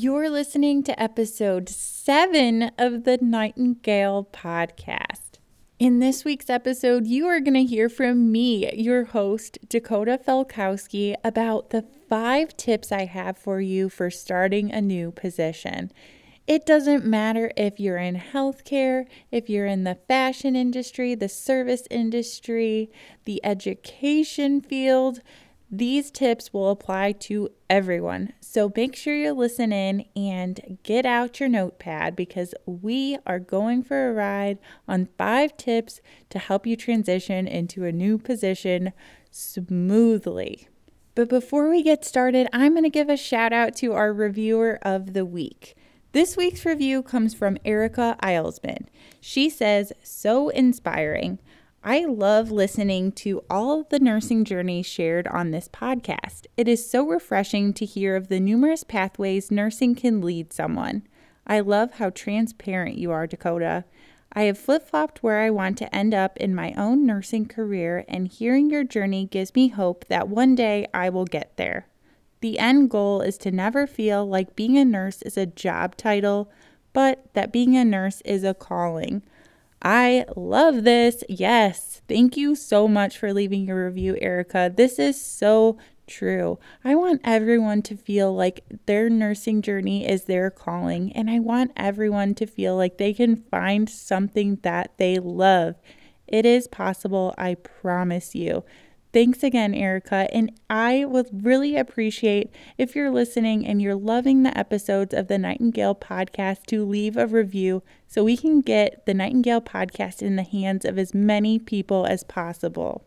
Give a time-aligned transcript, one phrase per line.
[0.00, 5.40] You're listening to episode seven of the Nightingale podcast.
[5.80, 11.16] In this week's episode, you are going to hear from me, your host, Dakota Felkowski,
[11.24, 15.90] about the five tips I have for you for starting a new position.
[16.46, 21.88] It doesn't matter if you're in healthcare, if you're in the fashion industry, the service
[21.90, 22.88] industry,
[23.24, 25.22] the education field
[25.70, 28.32] these tips will apply to everyone.
[28.40, 33.82] So make sure you listen in and get out your notepad because we are going
[33.82, 38.92] for a ride on five tips to help you transition into a new position
[39.30, 40.68] smoothly.
[41.14, 44.78] But before we get started, I'm going to give a shout out to our reviewer
[44.82, 45.76] of the week.
[46.12, 48.86] This week's review comes from Erica Eilsman.
[49.20, 51.38] She says, So inspiring.
[51.84, 56.46] I love listening to all the nursing journeys shared on this podcast.
[56.56, 61.04] It is so refreshing to hear of the numerous pathways nursing can lead someone.
[61.46, 63.84] I love how transparent you are, Dakota.
[64.32, 68.04] I have flip flopped where I want to end up in my own nursing career,
[68.08, 71.86] and hearing your journey gives me hope that one day I will get there.
[72.40, 76.50] The end goal is to never feel like being a nurse is a job title,
[76.92, 79.22] but that being a nurse is a calling.
[79.82, 81.22] I love this.
[81.28, 82.02] Yes.
[82.08, 84.72] Thank you so much for leaving your review, Erica.
[84.74, 86.58] This is so true.
[86.84, 91.72] I want everyone to feel like their nursing journey is their calling, and I want
[91.76, 95.76] everyone to feel like they can find something that they love.
[96.26, 98.64] It is possible, I promise you.
[99.10, 100.28] Thanks again, Erica.
[100.34, 105.38] And I would really appreciate if you're listening and you're loving the episodes of the
[105.38, 110.42] Nightingale podcast to leave a review so we can get the Nightingale podcast in the
[110.42, 113.06] hands of as many people as possible.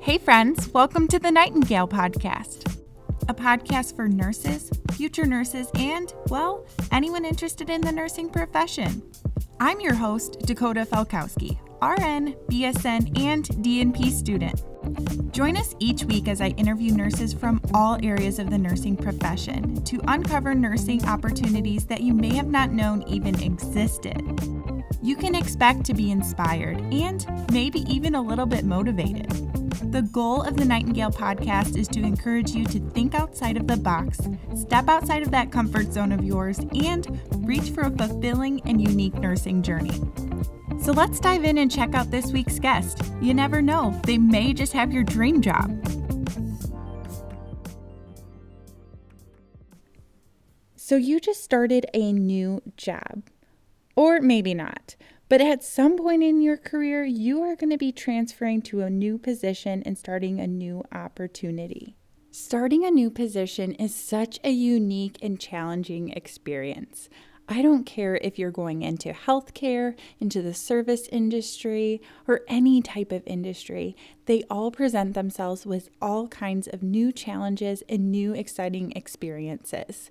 [0.00, 2.80] Hey, friends, welcome to the Nightingale podcast,
[3.28, 9.02] a podcast for nurses, future nurses, and, well, anyone interested in the nursing profession.
[9.58, 14.62] I'm your host, Dakota Felkowski RN, BSN, and DNP student.
[15.32, 19.82] Join us each week as I interview nurses from all areas of the nursing profession
[19.84, 24.22] to uncover nursing opportunities that you may have not known even existed.
[25.02, 29.30] You can expect to be inspired and maybe even a little bit motivated.
[29.92, 33.76] The goal of the Nightingale podcast is to encourage you to think outside of the
[33.76, 34.18] box,
[34.54, 39.14] step outside of that comfort zone of yours, and reach for a fulfilling and unique
[39.14, 40.00] nursing journey.
[40.80, 43.02] So let's dive in and check out this week's guest.
[43.20, 45.70] You never know, they may just have your dream job.
[50.76, 53.24] So you just started a new job,
[53.96, 54.94] or maybe not.
[55.28, 58.90] But at some point in your career, you are going to be transferring to a
[58.90, 61.96] new position and starting a new opportunity.
[62.30, 67.08] Starting a new position is such a unique and challenging experience.
[67.48, 73.12] I don't care if you're going into healthcare, into the service industry, or any type
[73.12, 73.94] of industry,
[74.26, 80.10] they all present themselves with all kinds of new challenges and new exciting experiences.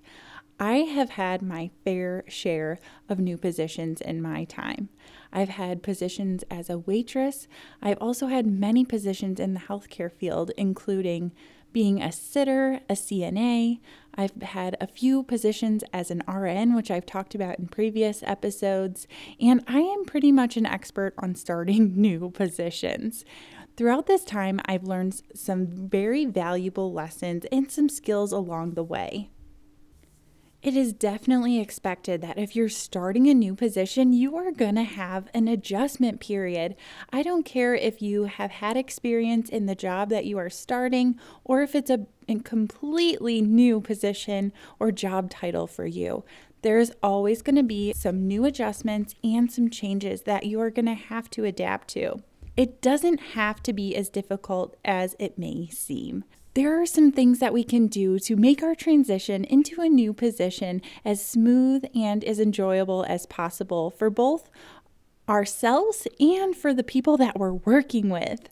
[0.58, 2.78] I have had my fair share
[3.10, 4.88] of new positions in my time.
[5.30, 7.46] I've had positions as a waitress.
[7.82, 11.32] I've also had many positions in the healthcare field, including
[11.72, 13.80] being a sitter, a CNA.
[14.14, 19.06] I've had a few positions as an RN, which I've talked about in previous episodes,
[19.40, 23.24] and I am pretty much an expert on starting new positions.
[23.76, 29.30] Throughout this time, I've learned some very valuable lessons and some skills along the way.
[30.66, 34.82] It is definitely expected that if you're starting a new position, you are going to
[34.82, 36.74] have an adjustment period.
[37.12, 41.20] I don't care if you have had experience in the job that you are starting
[41.44, 42.06] or if it's a,
[42.42, 46.24] completely new position or job title for you.
[46.62, 50.86] There's always going to be some new adjustments and some changes that you are going
[50.86, 52.24] to have to adapt to.
[52.56, 56.24] It doesn't have to be as difficult as it may seem
[56.56, 60.14] there are some things that we can do to make our transition into a new
[60.14, 64.48] position as smooth and as enjoyable as possible for both
[65.28, 68.48] ourselves and for the people that we're working with.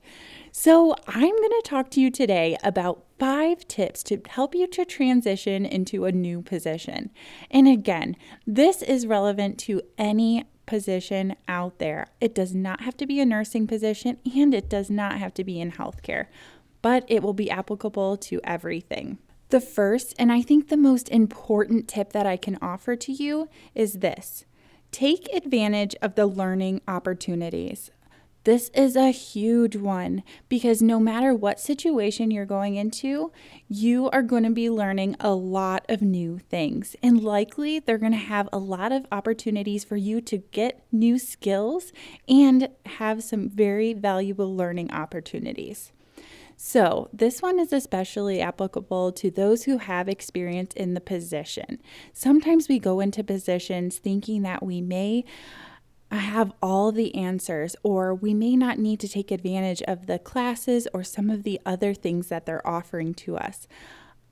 [0.53, 4.85] So, I'm going to talk to you today about five tips to help you to
[4.85, 7.11] transition into a new position.
[7.50, 8.17] And again,
[8.47, 12.09] this is relevant to any position out there.
[12.21, 15.45] It does not have to be a nursing position and it does not have to
[15.45, 16.27] be in healthcare
[16.85, 19.17] but it will be applicable to everything.
[19.49, 23.49] The first, and I think the most important tip that I can offer to you
[23.75, 24.45] is this
[24.93, 27.91] take advantage of the learning opportunities.
[28.45, 33.33] This is a huge one because no matter what situation you're going into,
[33.67, 36.97] you are going to be learning a lot of new things.
[37.03, 41.19] And likely they're going to have a lot of opportunities for you to get new
[41.19, 41.95] skills
[42.29, 45.91] and have some very valuable learning opportunities.
[46.56, 51.81] So, this one is especially applicable to those who have experience in the position.
[52.12, 55.25] Sometimes we go into positions thinking that we may
[56.11, 60.87] have all the answers, or we may not need to take advantage of the classes
[60.95, 63.67] or some of the other things that they're offering to us.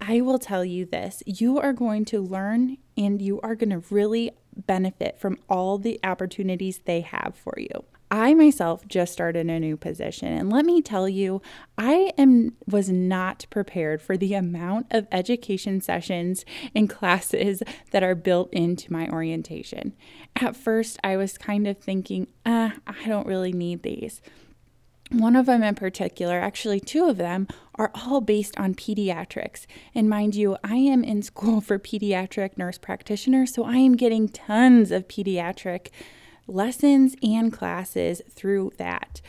[0.01, 3.83] I will tell you this you are going to learn and you are going to
[3.91, 7.85] really benefit from all the opportunities they have for you.
[8.13, 11.41] I myself just started a new position and let me tell you
[11.79, 16.45] I am was not prepared for the amount of education sessions
[16.75, 19.95] and classes that are built into my orientation.
[20.37, 24.21] At first I was kind of thinking, uh, I don't really need these."
[25.11, 29.67] One of them in particular, actually, two of them, are all based on pediatrics.
[29.95, 34.29] And mind you, I am in school for pediatric nurse practitioner, so I am getting
[34.29, 35.89] tons of pediatric
[36.47, 39.21] lessons and classes through that.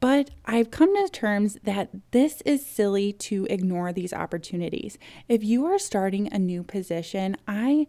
[0.00, 4.98] But I've come to terms that this is silly to ignore these opportunities.
[5.28, 7.86] If you are starting a new position, I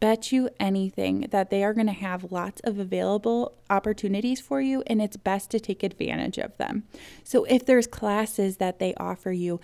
[0.00, 4.82] bet you anything that they are going to have lots of available opportunities for you
[4.86, 6.84] and it's best to take advantage of them.
[7.22, 9.60] So if there's classes that they offer you,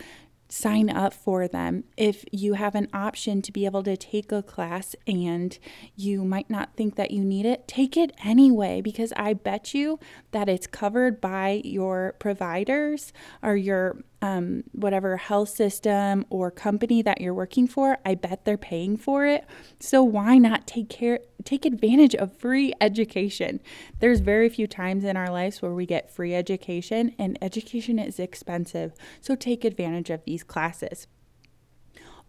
[0.49, 1.85] sign up for them.
[1.97, 5.59] If you have an option to be able to take a class and
[5.95, 9.99] you might not think that you need it, take it anyway because I bet you
[10.31, 13.12] that it's covered by your providers
[13.43, 18.59] or your um, whatever health system or company that you're working for, I bet they're
[18.59, 19.44] paying for it.
[19.79, 23.61] So why not take care, take advantage of free education?
[24.00, 28.19] There's very few times in our lives where we get free education, and education is
[28.19, 28.93] expensive.
[29.20, 31.06] So take advantage of these classes.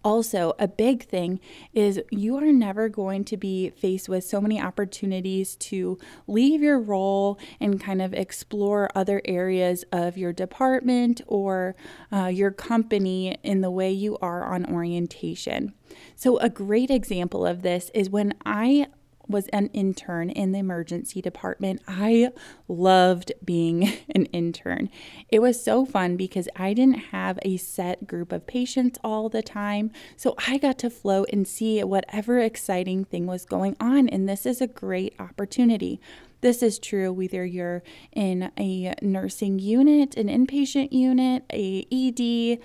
[0.03, 1.39] Also, a big thing
[1.73, 6.79] is you are never going to be faced with so many opportunities to leave your
[6.79, 11.75] role and kind of explore other areas of your department or
[12.13, 15.73] uh, your company in the way you are on orientation.
[16.15, 18.87] So, a great example of this is when I
[19.29, 21.81] was an intern in the emergency department.
[21.87, 22.31] I
[22.67, 24.89] loved being an intern.
[25.29, 29.43] It was so fun because I didn't have a set group of patients all the
[29.43, 29.91] time.
[30.17, 34.09] So I got to float and see whatever exciting thing was going on.
[34.09, 36.01] And this is a great opportunity.
[36.41, 37.83] This is true whether you're
[38.13, 42.59] in a nursing unit, an inpatient unit, a ED,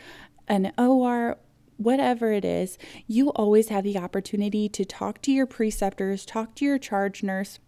[0.46, 1.38] an OR,
[1.76, 6.64] whatever it is, you always have the opportunity to talk to your preceptors, talk to
[6.64, 7.58] your charge nurse.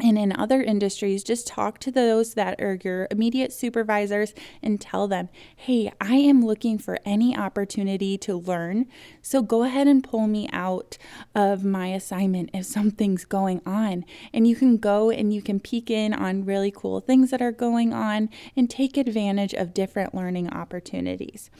[0.00, 5.06] And in other industries, just talk to those that are your immediate supervisors and tell
[5.06, 8.86] them, hey, I am looking for any opportunity to learn.
[9.20, 10.96] So go ahead and pull me out
[11.34, 14.04] of my assignment if something's going on.
[14.32, 17.52] And you can go and you can peek in on really cool things that are
[17.52, 21.50] going on and take advantage of different learning opportunities.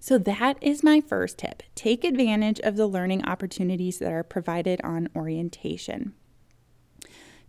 [0.00, 1.64] So, that is my first tip.
[1.74, 6.14] Take advantage of the learning opportunities that are provided on orientation.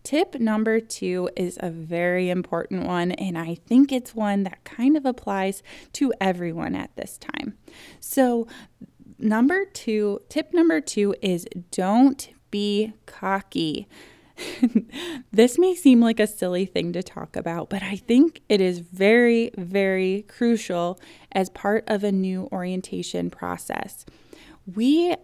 [0.03, 4.95] Tip number two is a very important one, and I think it's one that kind
[4.95, 5.61] of applies
[5.93, 7.57] to everyone at this time.
[7.99, 8.47] So,
[9.17, 13.87] number two, tip number two is don't be cocky.
[15.31, 18.79] this may seem like a silly thing to talk about, but I think it is
[18.79, 20.99] very, very crucial
[21.31, 24.05] as part of a new orientation process.
[24.65, 25.15] We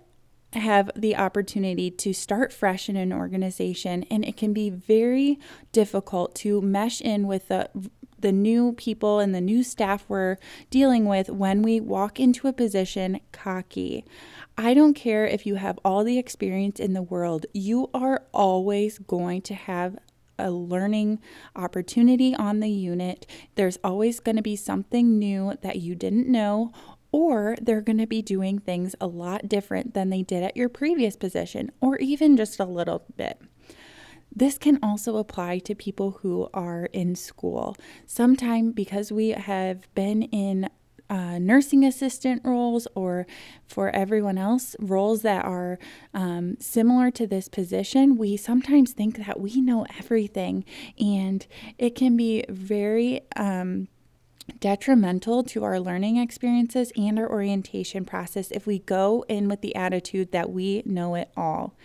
[0.65, 5.39] have the opportunity to start fresh in an organization, and it can be very
[5.72, 7.69] difficult to mesh in with the
[8.17, 10.38] the new people and the new staff we're
[10.72, 14.03] dealing with when we walk into a position cocky.
[14.57, 18.98] I don't care if you have all the experience in the world, you are always
[18.98, 19.98] going to have
[20.39, 21.19] a learning
[21.55, 23.25] opportunity on the unit.
[23.55, 26.72] There's always going to be something new that you didn't know,
[27.15, 30.67] or they're going to be doing things a lot different than they did at your
[30.67, 33.41] previous position, or even just a little bit.
[34.36, 37.77] This can also apply to people who are in school.
[38.05, 40.67] Sometimes, because we have been in
[41.10, 43.25] uh, nursing assistant roles or
[43.65, 45.79] for everyone else, roles that are
[46.13, 50.65] um, similar to this position, we sometimes think that we know everything.
[51.00, 53.88] And it can be very, um,
[54.60, 59.75] detrimental to our learning experiences and our orientation process if we go in with the
[59.75, 61.75] attitude that we know it all.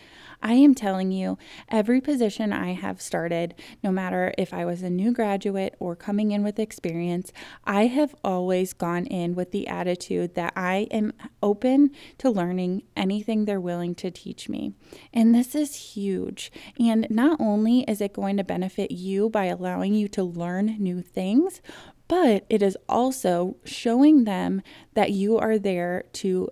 [0.43, 1.37] I am telling you,
[1.69, 6.31] every position I have started, no matter if I was a new graduate or coming
[6.31, 7.31] in with experience,
[7.65, 11.13] I have always gone in with the attitude that I am
[11.43, 14.73] open to learning anything they're willing to teach me.
[15.13, 16.51] And this is huge.
[16.79, 21.03] And not only is it going to benefit you by allowing you to learn new
[21.03, 21.61] things,
[22.11, 24.63] but it is also showing them
[24.95, 26.49] that you are there to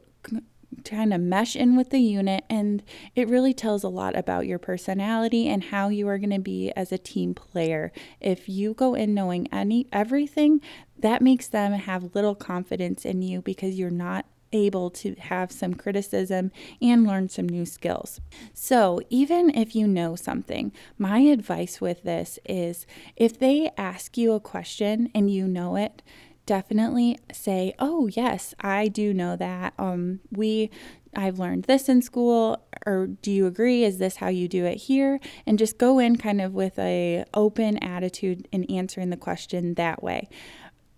[0.85, 2.85] kind of mesh in with the unit and
[3.17, 6.71] it really tells a lot about your personality and how you are going to be
[6.77, 7.91] as a team player.
[8.21, 10.61] If you go in knowing any everything,
[10.97, 15.75] that makes them have little confidence in you because you're not able to have some
[15.75, 16.51] criticism
[16.81, 18.21] and learn some new skills.
[18.55, 22.87] So, even if you know something, my advice with this is
[23.17, 26.03] if they ask you a question and you know it,
[26.47, 29.75] definitely say, "Oh, yes, I do know that.
[29.79, 30.71] Um we
[31.15, 34.77] I've learned this in school or do you agree is this how you do it
[34.77, 39.75] here?" and just go in kind of with a open attitude in answering the question
[39.75, 40.29] that way.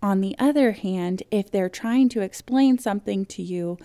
[0.01, 3.77] On the other hand, if they're trying to explain something to you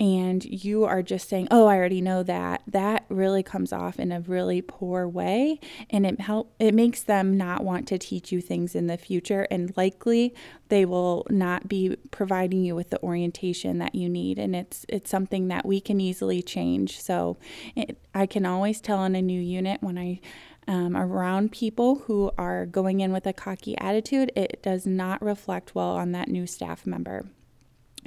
[0.00, 4.12] and you are just saying, "Oh, I already know that." That really comes off in
[4.12, 5.58] a really poor way
[5.90, 9.48] and it help it makes them not want to teach you things in the future
[9.50, 10.34] and likely
[10.68, 15.10] they will not be providing you with the orientation that you need and it's it's
[15.10, 17.00] something that we can easily change.
[17.00, 17.36] So,
[17.74, 20.20] it, I can always tell in a new unit when I
[20.68, 25.74] um, around people who are going in with a cocky attitude, it does not reflect
[25.74, 27.24] well on that new staff member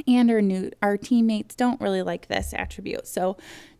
[0.08, 3.08] and our new our teammates don't really like this attribute.
[3.08, 3.38] So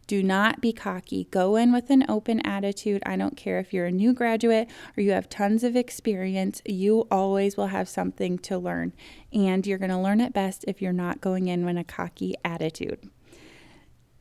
[0.08, 1.26] do not be cocky.
[1.32, 3.02] Go in with an open attitude.
[3.06, 7.08] I don't care if you're a new graduate or you have tons of experience, you
[7.10, 8.92] always will have something to learn.
[9.32, 12.36] And you're going to learn it best if you're not going in with a cocky
[12.44, 13.10] attitude.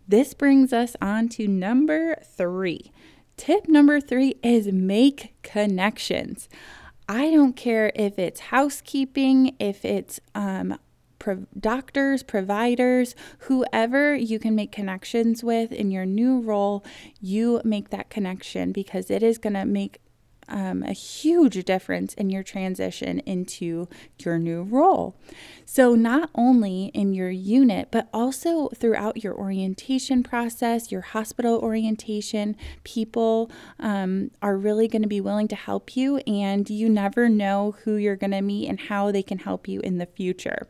[0.07, 2.93] This brings us on to number three.
[3.41, 6.47] Tip number three is make connections.
[7.09, 10.79] I don't care if it's housekeeping, if it's um,
[11.19, 16.85] pro- doctors, providers, whoever you can make connections with in your new role,
[17.19, 20.01] you make that connection because it is going to make
[20.51, 23.89] um, a huge difference in your transition into
[24.19, 25.17] your new role.
[25.65, 32.57] So, not only in your unit, but also throughout your orientation process, your hospital orientation,
[32.85, 37.77] people um, are really going to be willing to help you, and you never know
[37.85, 40.67] who you're going to meet and how they can help you in the future.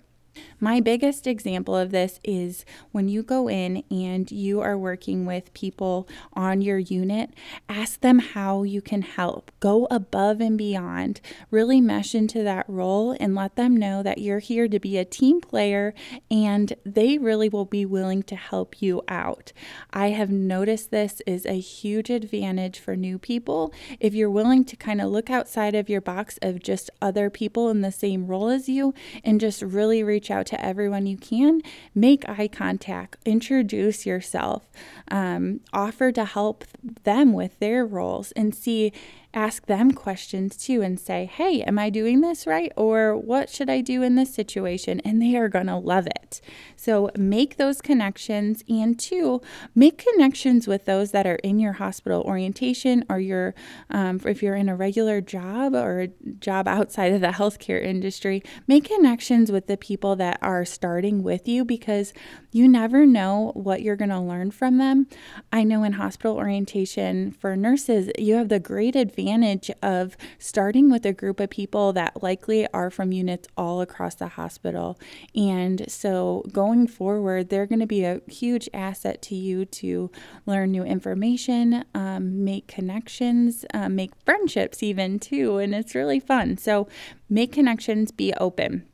[0.59, 5.55] My biggest example of this is when you go in and you are working with
[5.55, 7.31] people on your unit,
[7.69, 9.51] ask them how you can help.
[9.61, 11.21] Go above and beyond.
[11.51, 15.05] Really mesh into that role and let them know that you're here to be a
[15.05, 15.95] team player
[16.31, 19.53] and they really will be willing to help you out.
[19.93, 23.73] I have noticed this is a huge advantage for new people.
[23.99, 27.71] If you're willing to kind of look outside of your box of just other people
[27.71, 28.95] in the same role as you
[29.25, 31.63] and just really reach out to everyone you can.
[31.95, 34.69] Make eye contact, introduce yourself,
[35.11, 36.65] um, offer to help
[37.05, 38.93] them with their roles, and see
[39.33, 42.73] ask them questions too and say, Hey, am I doing this right?
[42.77, 45.01] Or what should I do in this situation?
[45.01, 46.41] And they are going to love it.
[46.75, 48.65] So make those connections.
[48.69, 49.41] And two,
[49.75, 53.55] make connections with those that are in your hospital orientation or your,
[53.89, 56.09] um, if you're in a regular job or a
[56.39, 61.47] job outside of the healthcare industry, make connections with the people that are starting with
[61.47, 62.13] you because
[62.51, 65.07] you never know what you're going to learn from them.
[65.53, 70.91] I know in hospital orientation for nurses, you have the great advantage advantage of starting
[70.91, 74.99] with a group of people that likely are from units all across the hospital.
[75.35, 80.11] And so going forward, they're going to be a huge asset to you to
[80.47, 85.59] learn new information, um, make connections, um, make friendships, even too.
[85.59, 86.57] And it's really fun.
[86.57, 86.89] So
[87.29, 88.87] make connections, be open.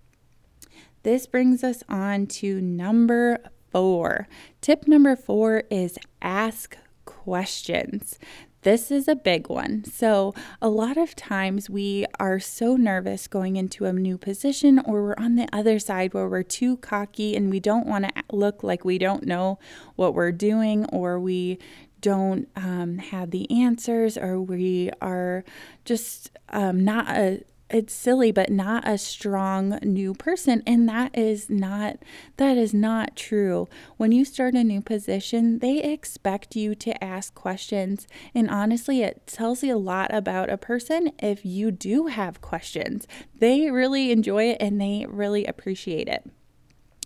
[1.03, 3.39] This brings us on to number
[3.71, 4.27] four.
[4.61, 8.19] Tip number four is ask questions.
[8.67, 9.85] This is a big one.
[9.85, 15.05] So, a lot of times we are so nervous going into a new position, or
[15.05, 18.65] we're on the other side where we're too cocky and we don't want to look
[18.65, 19.61] like we don't know
[19.95, 21.61] what we're doing, or we
[22.01, 25.45] don't um, have the answers, or we are
[25.85, 30.63] just um, not a it's silly but not a strong new person.
[30.67, 31.97] And that is not
[32.37, 33.69] that is not true.
[33.97, 38.07] When you start a new position they expect you to ask questions.
[38.35, 43.07] And honestly it tells you a lot about a person if you do have questions.
[43.39, 46.25] They really enjoy it and they really appreciate it.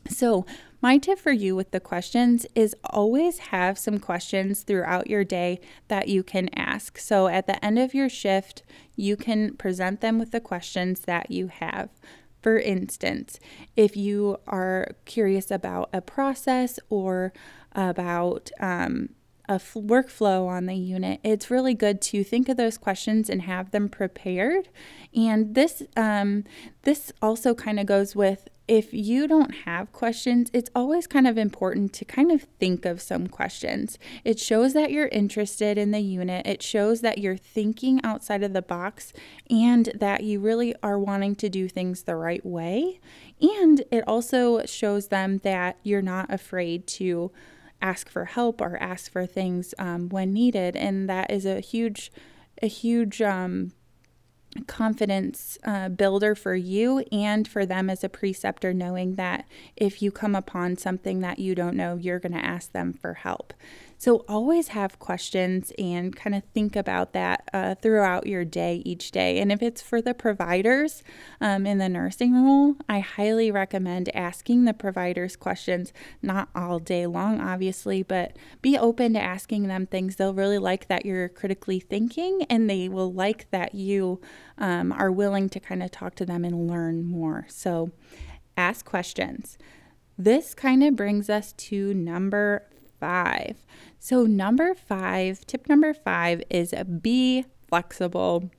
[0.09, 0.47] So
[0.81, 5.61] my tip for you with the questions is always have some questions throughout your day
[5.89, 6.99] that you can ask.
[6.99, 8.63] So at the end of your shift,
[8.97, 11.91] you can present them with the questions that you have.
[12.43, 13.39] For instance,
[13.77, 17.33] if you are curious about a process or
[17.73, 19.11] about um,
[19.49, 23.43] a f- workflow on the unit, it's really good to think of those questions and
[23.43, 24.71] have them prepared.
[25.15, 26.45] And this um,
[26.85, 31.37] this also kind of goes with if you don't have questions, it's always kind of
[31.37, 33.99] important to kind of think of some questions.
[34.23, 38.53] It shows that you're interested in the unit, it shows that you're thinking outside of
[38.53, 39.13] the box,
[39.51, 43.01] and that you really are wanting to do things the right way.
[43.43, 47.33] And it also shows them that you're not afraid to
[47.83, 50.77] ask for help or ask for things um, when needed.
[50.77, 52.13] And that is a huge,
[52.63, 53.73] a huge, um,
[54.67, 60.11] confidence uh, builder for you and for them as a preceptor, knowing that if you
[60.11, 63.55] come upon something that you don't know, you're going to ask them for help.
[64.01, 69.11] So always have questions and kind of think about that uh, throughout your day each
[69.11, 69.39] day.
[69.39, 71.03] And if it's for the providers
[71.39, 75.93] um, in the nursing role, I highly recommend asking the providers questions,
[76.23, 80.17] not all day long, obviously, but be open to asking them things.
[80.17, 84.19] They'll really like that you're critically thinking and they will like that you
[84.57, 87.45] um, are willing to kind of talk to them and learn more.
[87.51, 87.91] So
[88.57, 89.59] ask questions.
[90.17, 92.67] This kind of brings us to number
[93.01, 93.57] five.
[93.99, 98.51] So, number five, tip number five is be flexible.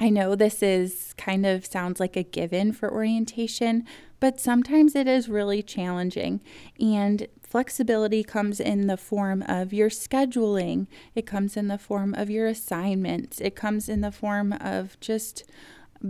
[0.00, 3.84] I know this is kind of sounds like a given for orientation,
[4.18, 6.40] but sometimes it is really challenging.
[6.80, 12.30] And flexibility comes in the form of your scheduling, it comes in the form of
[12.30, 15.44] your assignments, it comes in the form of just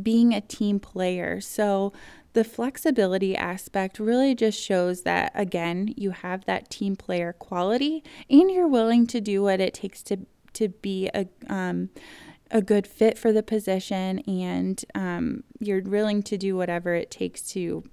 [0.03, 1.41] being a team player.
[1.41, 1.93] So,
[2.35, 8.51] the flexibility aspect really just shows that, again, you have that team player quality and
[8.51, 10.19] you're willing to do what it takes to,
[10.53, 11.91] to be a, um,
[12.51, 17.41] a good fit for the position and um, you're willing to do whatever it takes
[17.53, 17.85] to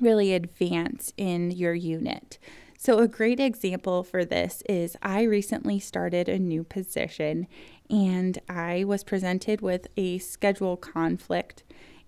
[0.00, 2.38] really advance in your unit.
[2.78, 7.46] So, a great example for this is I recently started a new position
[7.88, 11.64] and I was presented with a schedule conflict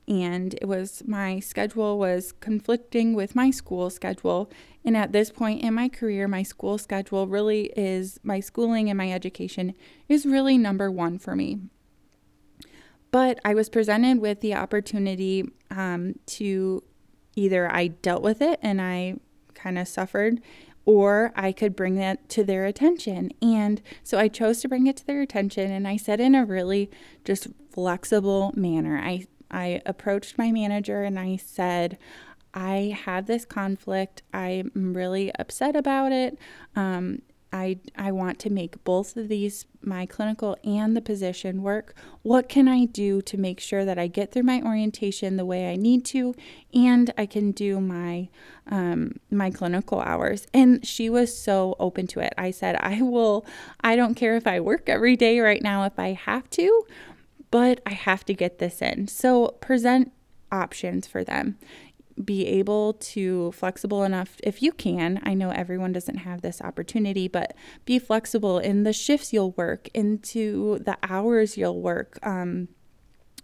[0.08, 4.50] and it was my schedule was conflicting with my school schedule
[4.84, 8.96] and at this point in my career my school schedule really is my schooling and
[8.96, 9.74] my education
[10.08, 11.58] is really number one for me
[13.10, 16.82] but i was presented with the opportunity um, to
[17.36, 19.14] either i dealt with it and i
[19.54, 20.40] kind of suffered
[20.84, 23.30] or I could bring that to their attention.
[23.42, 26.46] And so I chose to bring it to their attention and I said in a
[26.46, 26.90] really
[27.26, 28.98] just flexible manner.
[28.98, 31.98] I I approached my manager and I said,
[32.54, 34.22] I have this conflict.
[34.32, 36.38] I'm really upset about it.
[36.74, 41.94] Um, I, I want to make both of these, my clinical and the position, work.
[42.22, 45.70] What can I do to make sure that I get through my orientation the way
[45.70, 46.34] I need to,
[46.74, 48.28] and I can do my
[48.66, 50.46] um, my clinical hours?
[50.52, 52.34] And she was so open to it.
[52.36, 53.46] I said, I will.
[53.80, 56.86] I don't care if I work every day right now if I have to,
[57.50, 59.08] but I have to get this in.
[59.08, 60.12] So present
[60.50, 61.58] options for them.
[62.22, 65.20] Be able to flexible enough if you can.
[65.22, 69.88] I know everyone doesn't have this opportunity, but be flexible in the shifts you'll work,
[69.94, 72.18] into the hours you'll work.
[72.26, 72.68] Um,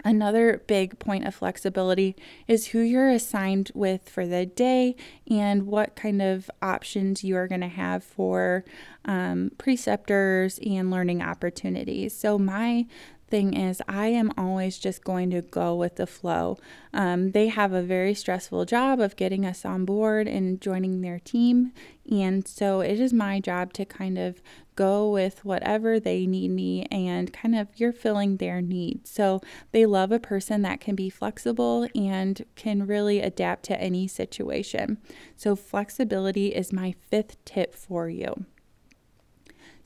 [0.05, 2.15] Another big point of flexibility
[2.47, 4.97] is who you're assigned with for the day
[5.31, 8.67] and what kind of options you are going to have for
[9.07, 12.15] um, preceptors and learning opportunities.
[12.15, 12.87] So, my
[13.35, 16.57] thing is, I am always just going to go with the flow.
[16.93, 21.19] Um, they have a very stressful job of getting us on board and joining their
[21.19, 21.73] team.
[22.09, 24.41] And so it is my job to kind of
[24.77, 29.11] go with whatever they need me and kind of you're filling their needs.
[29.11, 29.41] So
[29.73, 34.99] they love a person that can be flexible and can really adapt to any situation.
[35.35, 38.45] So flexibility is my fifth tip for you.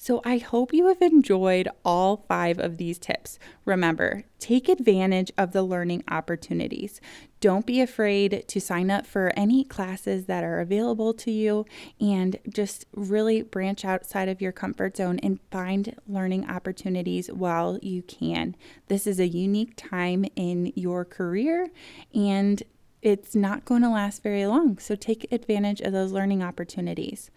[0.01, 3.37] So I hope you have enjoyed all five of these tips.
[3.65, 7.01] Remember, take advantage of the learning opportunities.
[7.41, 11.67] Don't be afraid to sign up for any classes that are available to you
[12.01, 18.03] and just really branch outside of your comfort zone and find learning opportunities while you
[18.03, 18.55] can.
[18.87, 21.71] This is a unique time in your career
[22.15, 22.63] and
[23.03, 24.79] it's not going to last very long.
[24.79, 27.33] So take advantage of those learning opportunities.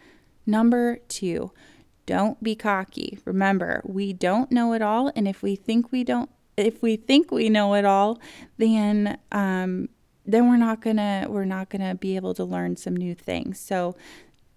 [0.45, 1.52] Number two,
[2.12, 3.17] don't be cocky.
[3.24, 7.32] Remember, we don't know it all, and if we think we don't, if we think
[7.32, 8.19] we know it all,
[8.58, 9.88] then um,
[10.26, 13.62] then we're not gonna we're not gonna be able to learn some new things.
[13.62, 13.95] So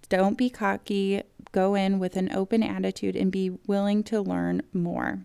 [0.08, 1.22] don't be cocky.
[1.52, 5.20] Go in with an open attitude and be willing to learn more.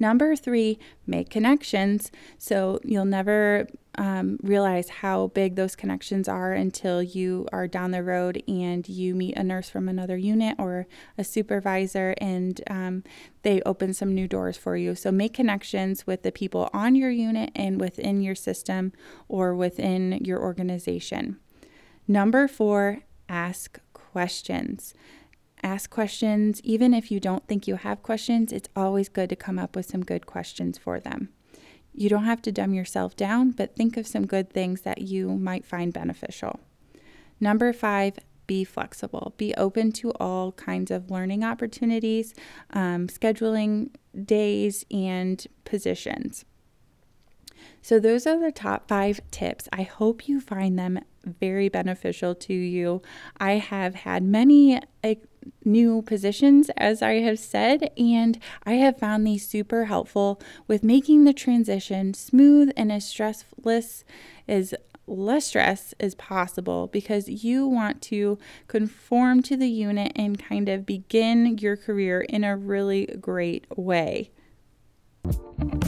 [0.00, 2.10] Number three, make connections.
[2.36, 8.02] So you'll never um, realize how big those connections are until you are down the
[8.02, 13.04] road and you meet a nurse from another unit or a supervisor and um,
[13.42, 14.94] they open some new doors for you.
[14.94, 18.92] So make connections with the people on your unit and within your system
[19.28, 21.38] or within your organization.
[22.08, 24.94] Number four, ask questions
[25.62, 26.60] ask questions.
[26.62, 29.86] Even if you don't think you have questions, it's always good to come up with
[29.86, 31.30] some good questions for them.
[31.96, 35.30] You don't have to dumb yourself down, but think of some good things that you
[35.30, 36.60] might find beneficial.
[37.40, 39.34] Number five, be flexible.
[39.38, 42.34] Be open to all kinds of learning opportunities,
[42.70, 43.90] um, scheduling
[44.24, 46.44] days, and positions.
[47.86, 49.68] So, those are the top five tips.
[49.72, 53.00] I hope you find them very beneficial to you.
[53.36, 54.80] I have had many
[55.64, 61.22] new positions, as I have said, and I have found these super helpful with making
[61.22, 64.02] the transition smooth and as stressless
[64.48, 64.74] as
[65.06, 70.86] less stress as possible because you want to conform to the unit and kind of
[70.86, 74.32] begin your career in a really great way.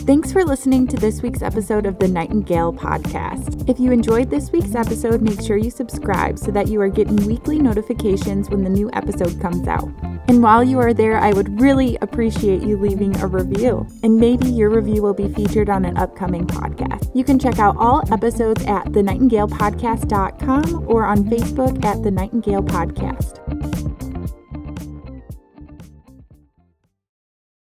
[0.08, 3.68] Thanks for listening to this week's episode of the Nightingale Podcast.
[3.68, 7.16] If you enjoyed this week's episode, make sure you subscribe so that you are getting
[7.26, 9.88] weekly notifications when the new episode comes out.
[10.28, 14.48] And while you are there, I would really appreciate you leaving a review, and maybe
[14.48, 17.14] your review will be featured on an upcoming podcast.
[17.14, 23.87] You can check out all episodes at thenightingalepodcast.com or on Facebook at The Nightingale Podcast.